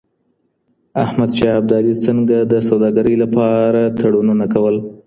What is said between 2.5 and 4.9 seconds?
د سوداګرۍ لپاره تړونونه کول؟